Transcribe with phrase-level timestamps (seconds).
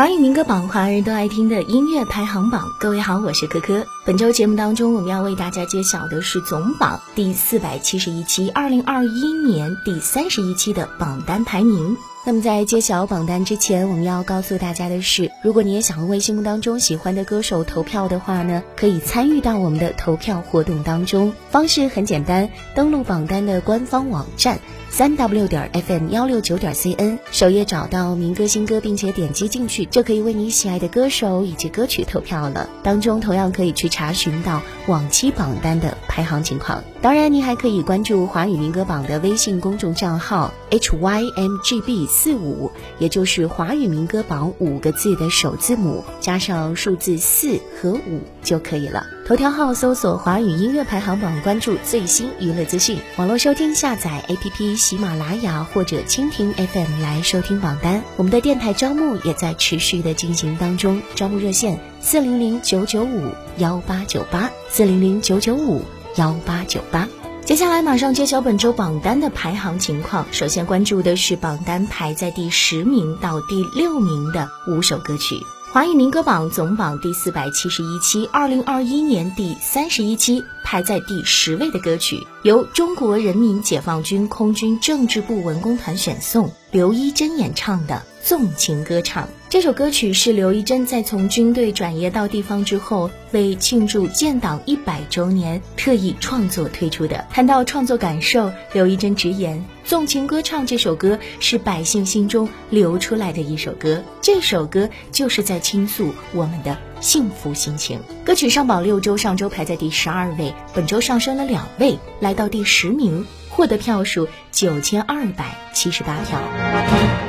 [0.00, 2.72] 华语民歌榜，华人都爱听的音乐排行榜。
[2.80, 3.86] 各位好，我是可可。
[4.06, 11.98] 本周节目当中，我们要为大家揭晓的是总榜第四百七十一期，二零二一年第三十一期的榜单排名。
[12.24, 21.34] 那么在揭晓榜单之前，我们要告诉大家的是，如果你也想为心目当中喜欢的歌手投票的话呢，可以参与到我们的投票活动当中。
[21.50, 24.60] 方式很简单，登录榜单的官方网站。
[24.90, 32.68] 三 w 点 fm 幺六九点 cn 首页找到民歌新歌，并且点击进去，就可以为你喜爱的歌手以及歌曲投票了。
[32.82, 36.82] 当中同样可以去查询到往期榜单的排行情况。
[37.00, 49.06] 当然，您还可以关注华语民歌榜的微信公众账号 hymgb 四五，也就是华语民歌榜五个字的首字母加上数字四和五就可以了。
[49.26, 52.98] 头条号搜索华语音乐排行榜，关注最新娱乐资讯。
[53.16, 54.79] 网络收听下载 APP。
[54.80, 65.84] 喜马拉雅或者蜻蜓 FM 来收听榜单，我们的电台招募也在持续的进行当中，招募热线四零零九九五幺八九八四零零九九五
[66.16, 67.06] 幺八九八。
[67.44, 75.44] 接下来马上揭晓本周榜单的排行情况，首先关注的是榜单排在第十名到第六名的五首歌曲。
[75.72, 88.02] 华语民歌榜总榜第四百七十一期，二零二一年第三十一期排在第十位的歌曲，由中国人民解放军空军政治部文工团选送，刘一珍演唱的。
[88.22, 97.26] 纵情歌唱这首歌曲是刘一珍在从军队转业到地方之后，为庆祝建党一百周年特意创作推出的。
[97.32, 117.19] 谈到创作感受，刘一珍直言：“纵情歌唱这首歌是百姓心中流出来的一首歌，这首歌就是在倾诉我们的幸福心情。”歌曲上榜六周，上周排在第十二位，本周上升了两位，来到第十名，获得票数九千二百七十八票。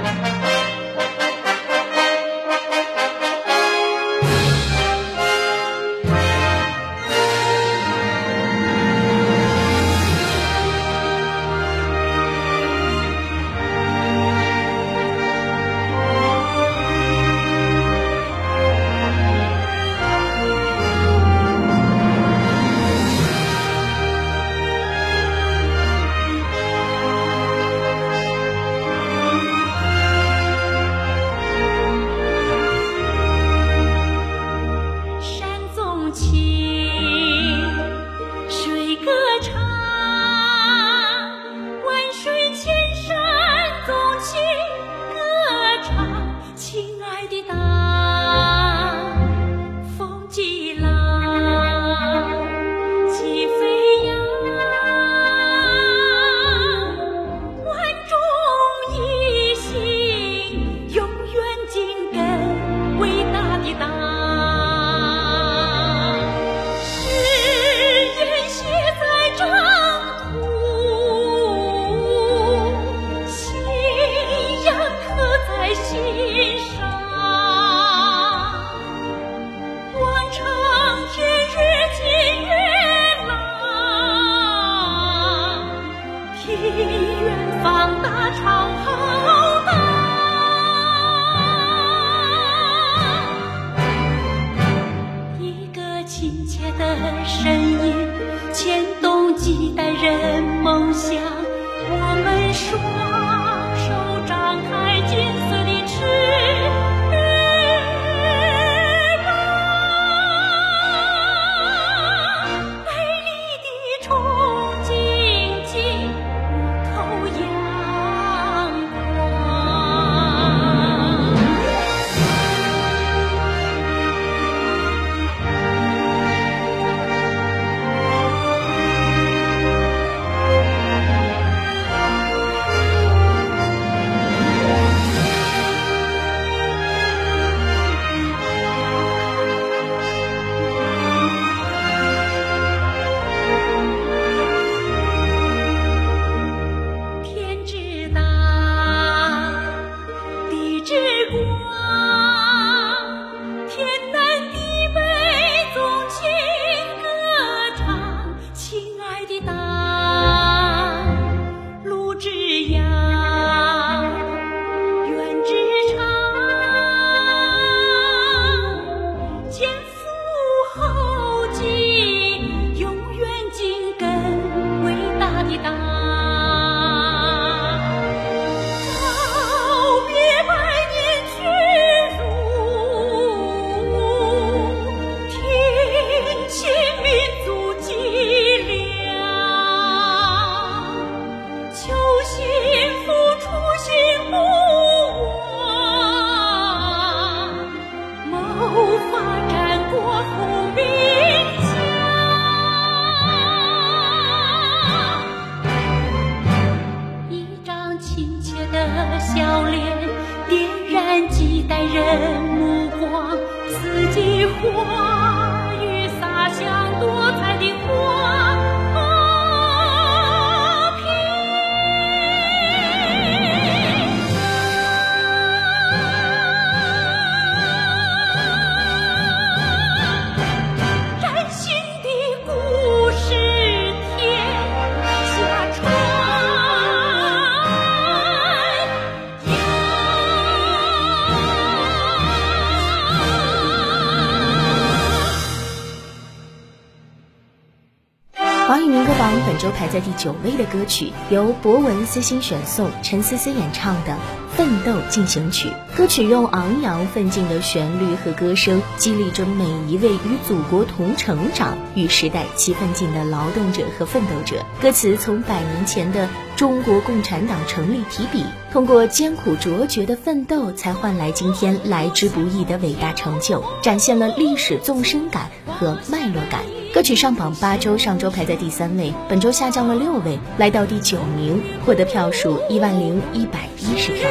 [249.82, 254.16] 排在第九位的歌曲，由博文私心选送，陈思思演唱的。
[254.56, 264.64] 奋斗进行曲歌曲用昂扬奋进的旋律和歌声，激励着每一位与祖国同成长、与时代齐奋进的劳动者和奋斗者。
[264.80, 276.62] 歌词从百年前的中国共产党成立提笔，通过艰苦卓绝的奋斗，才换来今天来之不易的伟大成就，展现了历史纵深感和脉络感。
[276.94, 284.30] 歌曲上榜八周，上周排在第三位，本周下降了六位，来到第九名，获得票数一万零一百一十票。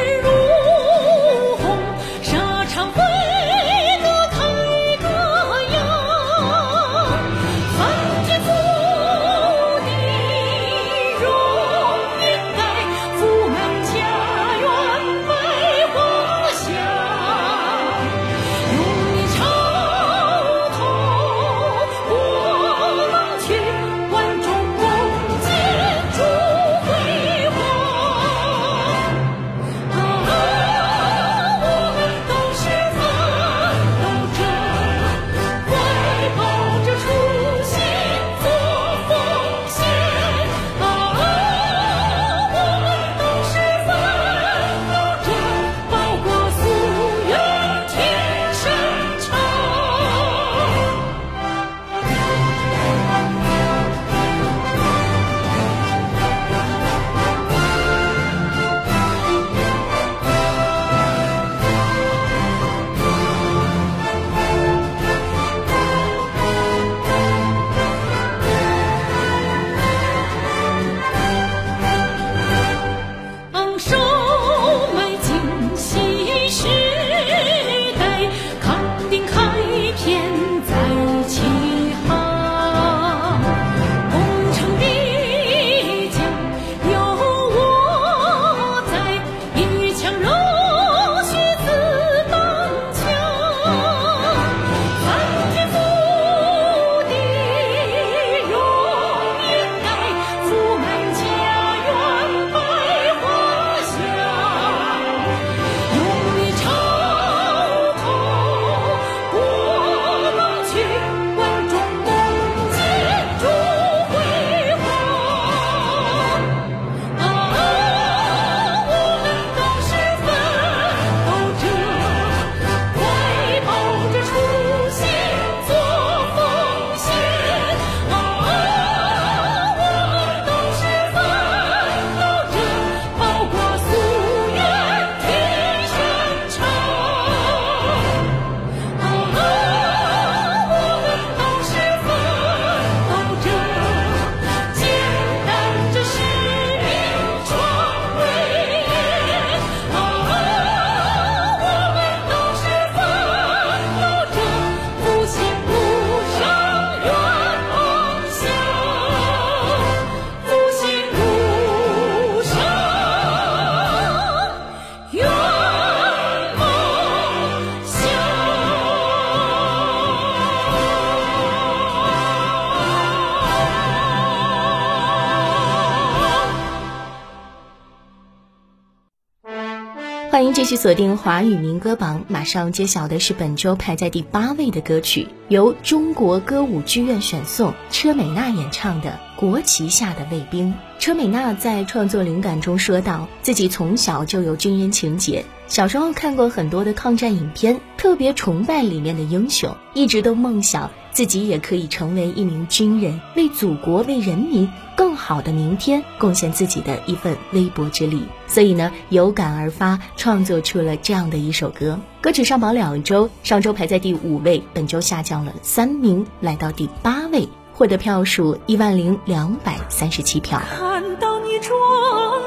[180.71, 190.69] 续锁定华语民歌榜，马上揭晓的是本周排在第八位的歌曲，由中国歌舞剧院选送，车美娜演唱的《国旗下的卫兵》。
[190.97, 208.23] 车美娜在创作灵感中说道：“自己从小就有军人情节，小时候看过很多的抗战影片，特别崇拜里面的英雄，一直都梦想。”自己也可以成为一名军人，为祖国、为人民更好的明天贡献自己的一份微薄之力。
[208.47, 211.99] 所以呢，有感而发，创作出了这样的一首歌。
[212.21, 220.61] 歌曲上榜两周，上周排在第五位，本周下降了三名，来到第八位，获得票数一万零两百三十七票。
[220.77, 221.77] 看到你庄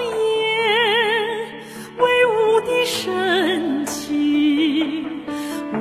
[0.04, 0.12] 严
[1.98, 5.04] 威武的神情，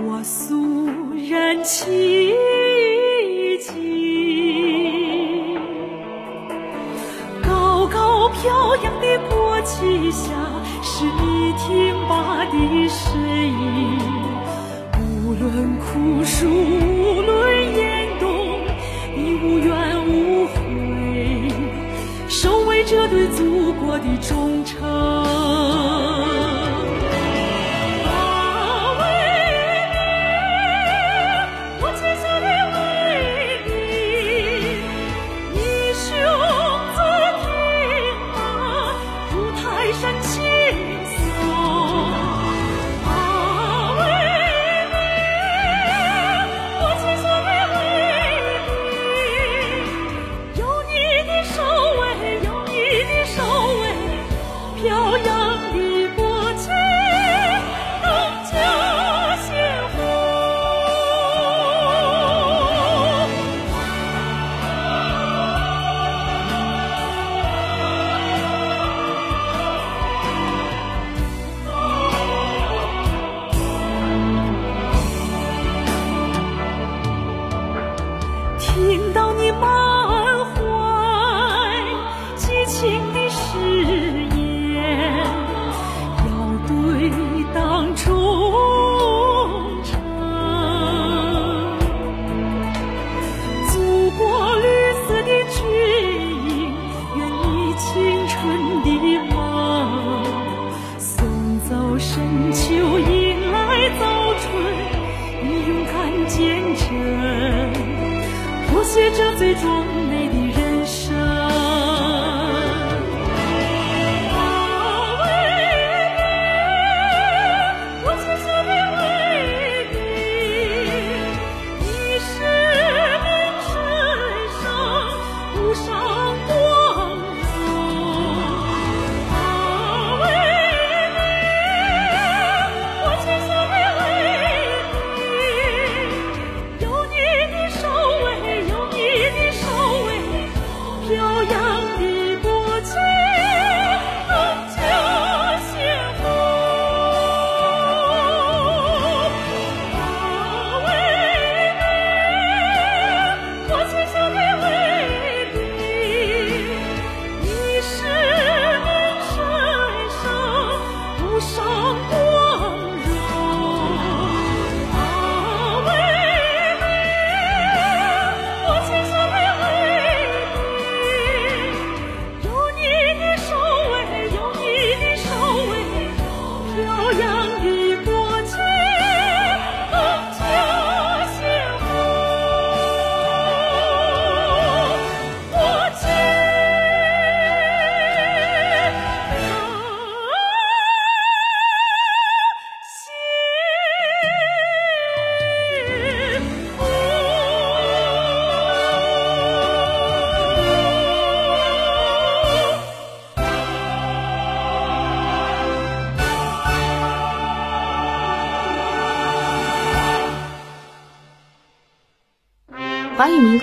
[0.05, 0.99] 我肃
[1.29, 2.33] 然起。
[8.43, 10.33] 飘扬的国旗下，
[10.81, 13.97] 是你挺拔的身影。
[14.99, 18.59] 无论酷暑，无论严冬，
[19.15, 20.51] 你无怨无悔，
[22.27, 24.61] 守卫着对祖国的忠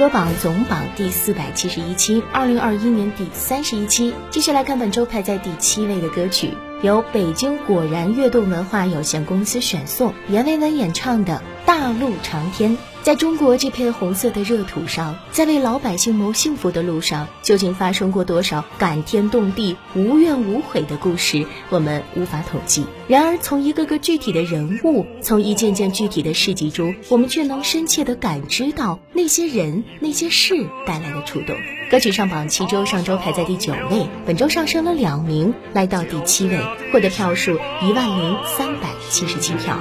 [0.00, 4.14] 歌榜总榜第四百七十一期，二零二一年第三十一期。
[4.30, 12.70] 继续来看本周排在第七位的歌曲，由北京果然悦动文化有限公司选送，阎维文演唱的《大路长天》。
[13.02, 22.84] 在中国这片红色的热土上，在为老百姓谋幸福的路上，究竟发生过多少感天动地、无怨无悔的故事，我们无法统计。
[23.08, 30.54] 然而，从一个个具体的人物，从一件件具体的事迹中，我们却能深切地感知到那些人、那些事
[30.86, 31.56] 带来的触动。
[31.90, 36.60] 歌曲上榜七周，上周排在第九位，本周上升了两名，来到第七位，
[36.92, 39.78] 获得票数一万零三百七十七票。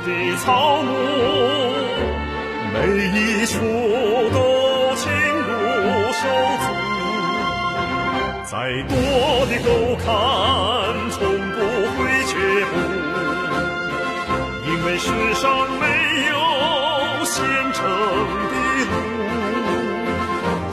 [2.72, 3.56] 每一处
[4.32, 4.36] 都
[4.96, 5.50] 情如
[6.14, 6.22] 手
[6.60, 6.66] 足，
[8.46, 8.52] 再
[8.88, 8.92] 多
[9.48, 10.08] 的沟坎
[11.12, 11.18] 从
[11.52, 11.58] 不
[11.96, 12.32] 会却
[12.66, 12.72] 步，
[14.68, 15.44] 因为世上
[15.80, 15.84] 没
[16.30, 16.32] 有
[17.26, 17.36] 现
[17.74, 17.78] 成
[18.50, 18.54] 的
[18.86, 18.92] 路。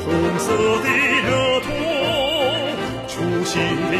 [0.04, 0.06] 红
[0.38, 0.44] 色
[0.82, 0.86] 的
[1.26, 1.28] 热
[1.60, 1.66] 土，
[3.08, 3.54] 初心
[3.90, 3.94] 的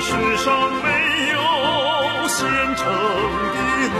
[0.00, 0.88] 世上没
[1.32, 1.36] 有
[2.28, 2.86] 现成
[3.54, 3.56] 的
[3.92, 3.96] 路，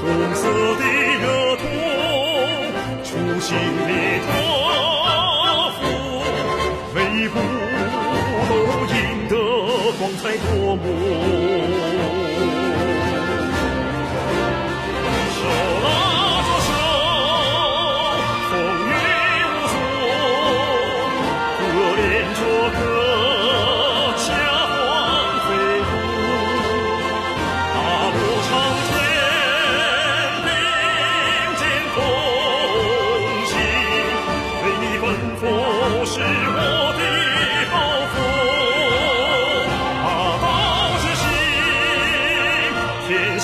[0.00, 0.02] 红
[0.34, 0.42] 色
[0.74, 0.82] 的
[1.22, 1.24] 热
[1.56, 1.62] 土，
[3.04, 3.08] 初
[3.40, 3.48] 心
[3.86, 3.90] 的
[4.26, 4.28] 托
[5.78, 5.80] 付，
[6.94, 7.34] 每一步
[8.48, 8.52] 都
[8.92, 8.96] 赢
[9.28, 9.32] 得
[9.98, 11.77] 光彩夺目。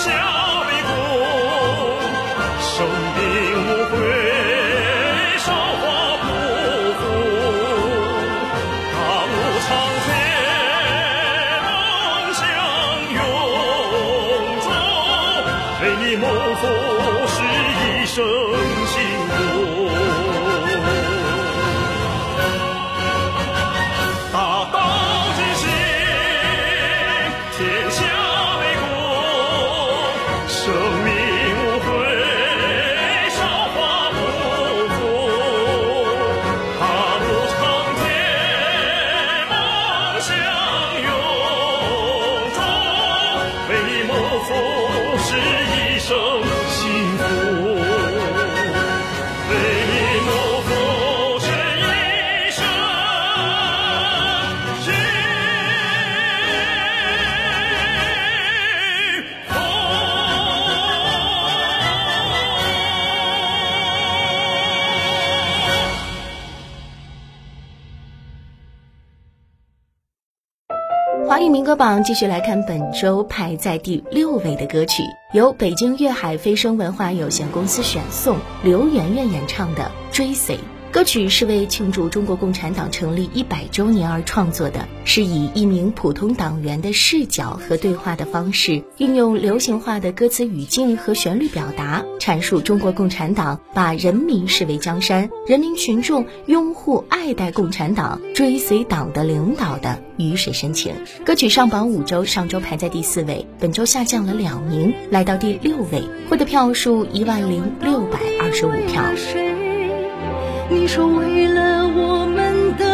[0.05, 0.11] 下
[0.69, 0.91] 的苦
[2.61, 2.85] 受
[3.17, 3.44] 的
[71.77, 80.57] 榜继续来看本周排在第六位的歌曲，由北京粤海飞升文化有限公司选送，刘媛媛演唱的《追随》。
[80.95, 100.95] 歌曲是为庆祝中国共产党成立一百周年而创作的，是以一名普通党员的视角和对话的方式，运用流行化的歌词语境和旋律表达，阐述中国共产党把人民视为江山，人民群众拥护爱戴共产党，追随党的领导的鱼水深情。
[101.25, 109.44] 歌曲上榜五周，上周排在第四位，本周下降了两名，来到第六位，获得票数一万零六百二十五票。
[110.71, 112.87] 你说为了我们的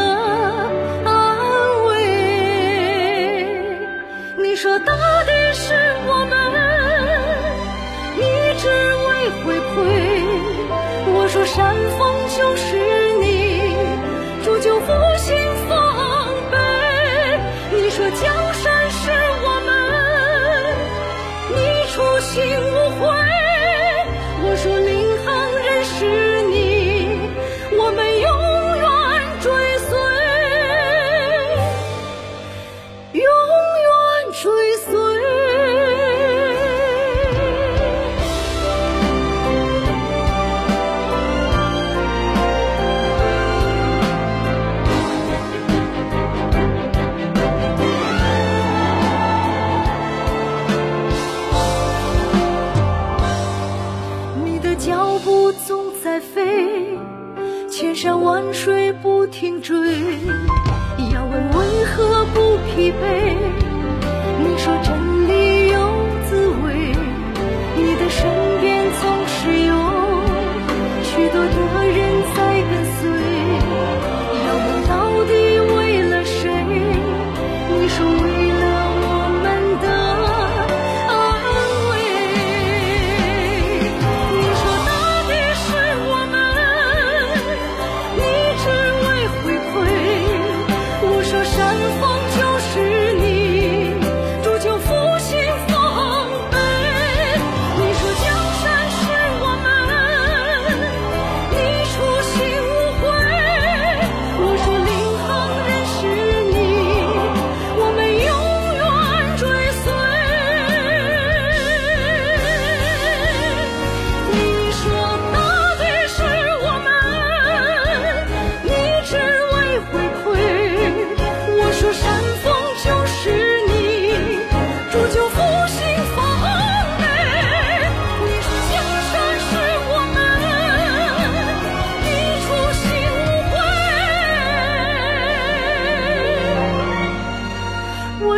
[1.05, 1.39] 安
[1.87, 1.95] 慰，
[4.37, 4.93] 你说到
[5.25, 5.75] 底是
[6.07, 6.37] 我们，
[8.17, 8.23] 你
[8.59, 8.69] 只
[9.07, 9.09] 为
[9.45, 9.69] 回馈。
[11.13, 12.01] 我说山峰
[12.37, 12.77] 就是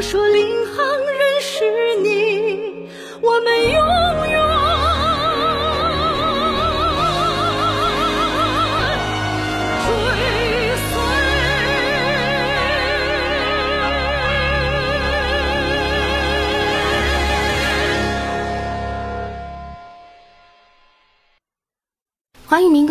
[0.02, 0.31] 说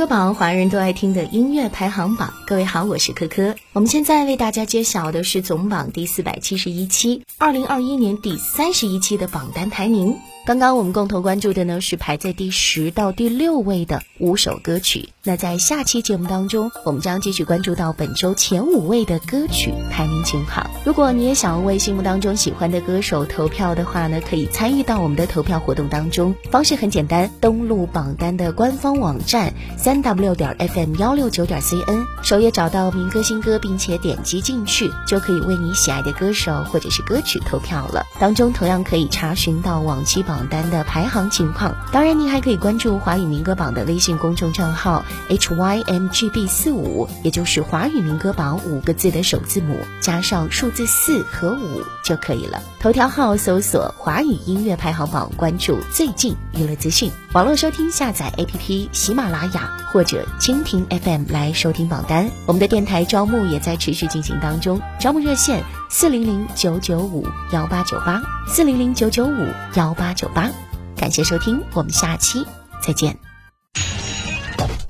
[0.01, 2.33] 歌榜，华人都爱听的音乐排行榜。
[2.47, 3.55] 各位好，我是珂珂。
[3.71, 10.17] 我们现在为大家揭晓的是总榜第四百七十一期，二零二一年第三十一期的榜单排名。
[10.43, 15.09] 刚刚我们共同关注的呢是排在第十到第六位的五首歌曲。
[15.23, 20.67] 那在下期节目当中，我们将继续关注到本周前五位的歌曲排名情况。
[20.83, 26.33] 如果你也想要为心目当中喜欢的歌手投票的话呢，可以参与到我们的投票活动当中。
[26.49, 38.07] 方式很简单，登录榜单的官方网站三 w 点 fm 幺六九点 cn，首页找到民歌新歌，并且点击进去，就可以为你喜爱的歌手或者是歌曲投票了。
[38.19, 41.75] 当中同样可以查询到往期榜榜单的排行情况。
[41.91, 52.61] 当然，您还可以关注华语民歌榜的微信公众账号 hymgb 四五，也就是华语民歌榜五个字的首字母加上数字四和五就可以了。
[52.79, 57.11] 头条号搜索华语音乐排行榜，关注最近娱乐资讯。
[57.33, 62.31] 网络收听下载 APP 喜马拉雅或者蜻蜓 FM 来收听榜单。
[62.45, 70.49] 我们的电台招募也在持续进行当中，招募热线四零零九九五幺八九八四零零九九五幺八九八。
[70.95, 72.47] 感谢收听，我们下期
[72.81, 73.17] 再见。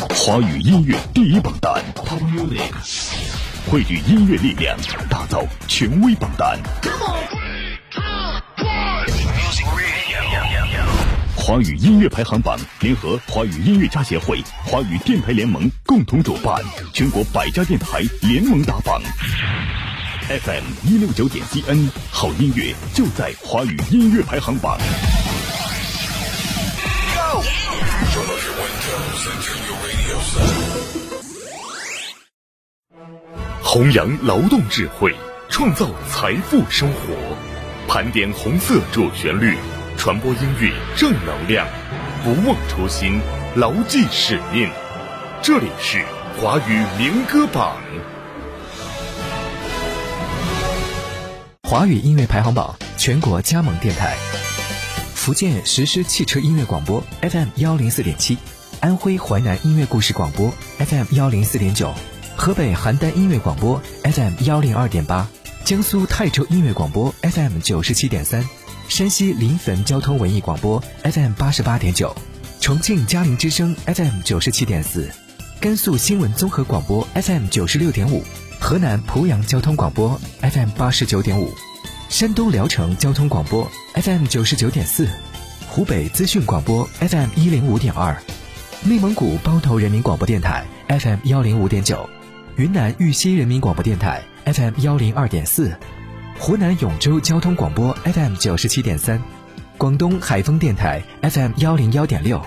[0.09, 1.83] 华语音乐第一榜单，
[3.67, 4.77] 汇聚音乐力量，
[5.09, 6.59] 打造权威榜单。
[11.35, 19.01] 华语音乐排行榜联合华语音乐家协会、华语电台联盟共同主办，全国百家电台联盟打榜。
[20.31, 24.77] FM 一六九点 CN，好音乐就在华语音乐排行榜。
[33.61, 35.13] 弘扬劳动智慧，
[35.49, 37.13] 创造财富生活，
[37.89, 39.57] 盘点红色主旋律，
[39.97, 41.67] 传播音乐正能量，
[42.23, 43.19] 不忘初心，
[43.55, 44.69] 牢记使命。
[45.41, 46.05] 这里是
[46.37, 47.75] 华语民歌榜。
[51.71, 54.17] 华语音乐排行榜全国加盟电台：
[55.15, 58.37] 福建实施汽车音乐广播 FM 幺零四点七，
[58.81, 61.93] 安徽淮南音乐故事广播 FM 幺零四点九，
[62.35, 65.25] 河北邯郸音乐广播 FM 幺零二点八，
[65.63, 68.45] 江苏泰州音乐广播 FM 九十七点三，
[68.89, 72.13] 山西临汾交通文艺广播 FM 八十八点九，
[72.59, 75.09] 重庆嘉陵之声 FM 九十七点四，
[75.61, 78.21] 甘肃新闻综合广播 FM 九十六点五。
[78.71, 81.53] 河南濮阳交通广播 FM 八十九点五，
[82.07, 85.09] 山东聊城交通广播 FM 九十九点四，
[85.67, 88.15] 湖北资讯广播 FM 一零五点二，
[88.85, 92.09] 内蒙古包头人民广播电台 FM 幺零五点九，
[92.55, 95.75] 云南玉溪人民广播电台 FM 幺零二点四，
[96.39, 99.21] 湖南永州交通广播 FM 九十七点三，
[99.77, 102.41] 广东海丰电台 FM 幺零幺点六，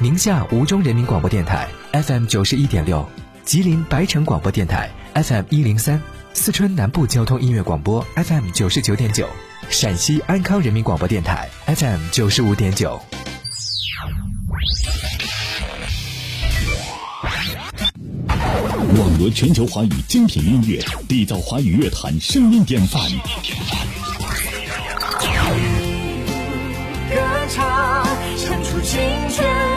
[0.00, 3.08] 宁夏吴忠人民广播电台 FM 九十一点六，
[3.44, 4.90] 吉林白城广播电台。
[5.14, 6.00] FM 一零三，
[6.32, 9.26] 四川南部交通音乐广播 FM 九十九点九，
[9.68, 13.00] 陕西安康人民广播电台 FM 九十五点九。
[18.96, 23.02] 网罗全球华语精品音乐，缔造华语乐坛声音典范。
[27.10, 27.16] 歌
[27.48, 28.06] 唱，
[28.38, 29.69] 唱出青春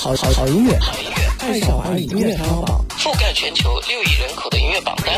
[0.00, 0.76] 好好好音乐，
[1.38, 2.34] 爱上华语音乐。
[2.36, 5.14] 排行榜，覆盖全球六亿人口的音乐榜单。